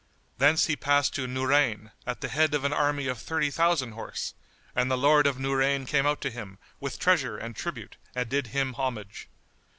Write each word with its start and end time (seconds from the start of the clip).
Thence 0.39 0.65
he 0.65 0.75
passed 0.75 1.13
to 1.13 1.27
Núrayn,[FN#76] 1.27 1.91
at 2.07 2.21
the 2.21 2.29
head 2.29 2.55
of 2.55 2.63
an 2.63 2.73
army 2.73 3.05
of 3.05 3.19
thirty 3.19 3.51
thousand 3.51 3.91
horse, 3.91 4.33
and 4.75 4.89
the 4.89 4.97
Lord 4.97 5.27
of 5.27 5.37
Nurayn 5.37 5.85
came 5.85 6.07
out 6.07 6.21
to 6.21 6.31
him, 6.31 6.57
with 6.79 6.97
treasure 6.97 7.37
and 7.37 7.55
tribute, 7.55 7.97
and 8.15 8.27
did 8.27 8.47
him 8.47 8.73
homage. 8.73 9.29